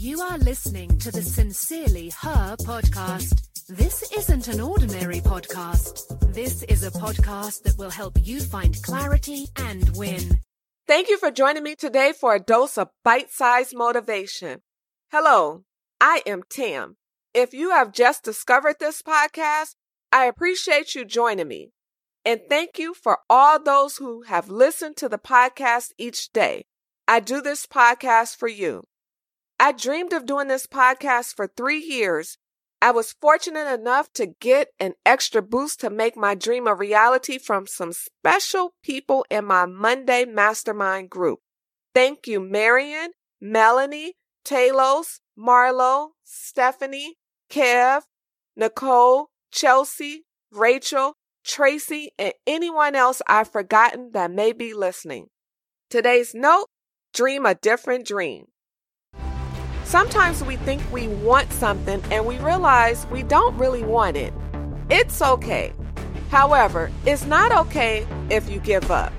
You 0.00 0.22
are 0.22 0.38
listening 0.38 0.96
to 1.00 1.10
the 1.10 1.20
Sincerely 1.20 2.10
Her 2.20 2.56
podcast. 2.56 3.66
This 3.68 4.10
isn't 4.16 4.48
an 4.48 4.58
ordinary 4.58 5.20
podcast. 5.20 6.32
This 6.32 6.62
is 6.62 6.82
a 6.84 6.90
podcast 6.90 7.64
that 7.64 7.76
will 7.76 7.90
help 7.90 8.16
you 8.22 8.40
find 8.40 8.82
clarity 8.82 9.48
and 9.56 9.94
win. 9.94 10.38
Thank 10.86 11.10
you 11.10 11.18
for 11.18 11.30
joining 11.30 11.64
me 11.64 11.74
today 11.74 12.14
for 12.18 12.34
a 12.34 12.40
dose 12.40 12.78
of 12.78 12.88
bite 13.04 13.30
sized 13.30 13.76
motivation. 13.76 14.62
Hello, 15.12 15.64
I 16.00 16.22
am 16.24 16.44
Tam. 16.48 16.96
If 17.34 17.52
you 17.52 17.72
have 17.72 17.92
just 17.92 18.24
discovered 18.24 18.76
this 18.80 19.02
podcast, 19.02 19.74
I 20.10 20.24
appreciate 20.24 20.94
you 20.94 21.04
joining 21.04 21.48
me. 21.48 21.72
And 22.24 22.40
thank 22.48 22.78
you 22.78 22.94
for 22.94 23.18
all 23.28 23.62
those 23.62 23.98
who 23.98 24.22
have 24.22 24.48
listened 24.48 24.96
to 24.96 25.10
the 25.10 25.18
podcast 25.18 25.90
each 25.98 26.32
day. 26.32 26.64
I 27.06 27.20
do 27.20 27.42
this 27.42 27.66
podcast 27.66 28.36
for 28.36 28.48
you. 28.48 28.84
I 29.62 29.72
dreamed 29.72 30.14
of 30.14 30.24
doing 30.24 30.48
this 30.48 30.66
podcast 30.66 31.34
for 31.36 31.46
three 31.46 31.80
years. 31.80 32.38
I 32.80 32.92
was 32.92 33.14
fortunate 33.20 33.70
enough 33.70 34.10
to 34.14 34.24
get 34.24 34.68
an 34.80 34.94
extra 35.04 35.42
boost 35.42 35.80
to 35.80 35.90
make 35.90 36.16
my 36.16 36.34
dream 36.34 36.66
a 36.66 36.74
reality 36.74 37.36
from 37.36 37.66
some 37.66 37.92
special 37.92 38.72
people 38.82 39.26
in 39.28 39.44
my 39.44 39.66
Monday 39.66 40.24
Mastermind 40.24 41.10
group. 41.10 41.40
Thank 41.94 42.26
you, 42.26 42.40
Marion, 42.40 43.10
Melanie, 43.38 44.14
Talos, 44.46 45.20
Marlo, 45.38 46.12
Stephanie, 46.24 47.16
Kev, 47.50 48.04
Nicole, 48.56 49.28
Chelsea, 49.52 50.24
Rachel, 50.50 51.18
Tracy, 51.44 52.12
and 52.18 52.32
anyone 52.46 52.94
else 52.94 53.20
I've 53.26 53.52
forgotten 53.52 54.12
that 54.12 54.30
may 54.30 54.52
be 54.52 54.72
listening. 54.72 55.26
Today's 55.90 56.34
note 56.34 56.68
dream 57.12 57.44
a 57.44 57.54
different 57.54 58.06
dream. 58.06 58.46
Sometimes 59.90 60.44
we 60.44 60.54
think 60.54 60.80
we 60.92 61.08
want 61.08 61.52
something 61.52 62.00
and 62.12 62.24
we 62.24 62.38
realize 62.38 63.08
we 63.08 63.24
don't 63.24 63.58
really 63.58 63.82
want 63.82 64.16
it. 64.16 64.32
It's 64.88 65.20
okay. 65.20 65.72
However, 66.30 66.92
it's 67.06 67.24
not 67.24 67.50
okay 67.66 68.06
if 68.30 68.48
you 68.48 68.60
give 68.60 68.92
up. 68.92 69.12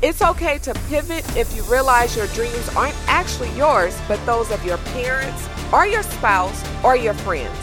It's 0.00 0.22
okay 0.22 0.58
to 0.58 0.74
pivot 0.88 1.24
if 1.36 1.56
you 1.56 1.64
realize 1.64 2.16
your 2.16 2.28
dreams 2.28 2.68
aren't 2.76 2.94
actually 3.08 3.50
yours, 3.56 4.00
but 4.06 4.24
those 4.24 4.52
of 4.52 4.64
your 4.64 4.78
parents 4.94 5.48
or 5.72 5.86
your 5.86 6.04
spouse 6.04 6.64
or 6.84 6.94
your 6.94 7.14
friends. 7.14 7.58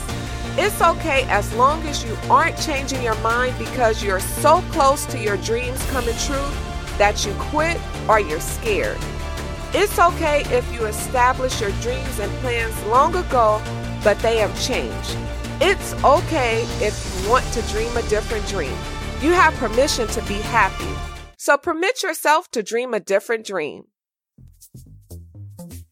It's 0.58 0.81
okay 0.81 1.23
as 1.30 1.53
long 1.53 1.81
as 1.83 2.03
you 2.03 2.14
aren't 2.30 2.58
changing 2.58 3.02
your 3.02 3.16
mind 3.20 3.58
because 3.58 4.03
you're 4.03 4.20
so 4.20 4.61
close 4.73 5.05
to 5.05 5.17
your 5.17 5.38
dreams 5.38 5.81
coming 5.92 6.17
true 6.17 6.50
that 6.98 7.26
you 7.26 7.33
quit 7.39 7.80
or 8.09 8.20
you're 8.20 8.42
scared. 8.42 9.00
It's 9.72 10.00
okay 10.00 10.42
if 10.45 10.73
you 10.73 10.86
established 10.86 11.62
your 11.62 11.70
dreams 11.81 12.17
and 12.17 12.31
plans 12.39 12.84
long 12.86 13.16
ago, 13.16 13.62
but 14.03 14.17
they 14.20 14.38
have 14.38 14.59
changed. 14.59 15.16
It's 15.61 15.94
okay 16.03 16.64
if 16.81 17.22
you 17.22 17.30
want 17.30 17.45
to 17.53 17.61
dream 17.72 17.95
a 17.95 18.02
different 18.09 18.48
dream. 18.48 18.73
You 19.22 19.31
have 19.34 19.53
permission 19.56 20.08
to 20.08 20.22
be 20.23 20.36
happy. 20.36 20.92
So 21.38 21.56
permit 21.56 22.02
yourself 22.02 22.50
to 22.52 22.64
dream 22.64 22.95
a 22.95 23.00
different 23.00 23.45
dream. 23.45 23.84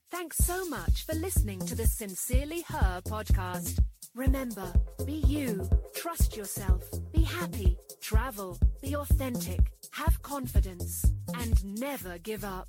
Thanks 0.10 0.38
so 0.38 0.68
much 0.70 1.06
for 1.06 1.14
listening 1.14 1.60
to 1.68 1.76
the 1.76 1.86
Sincerely 1.86 2.62
Her 2.62 3.02
podcast. 3.06 3.80
Remember, 4.16 4.74
be 5.06 5.22
you, 5.28 5.70
trust 5.94 6.36
yourself, 6.36 6.84
be 7.14 7.22
happy, 7.22 7.78
travel, 8.02 8.58
be 8.82 8.96
authentic, 8.96 9.72
have 9.92 10.20
confidence, 10.24 11.06
and 11.36 11.80
never 11.80 12.18
give 12.18 12.44
up. 12.44 12.68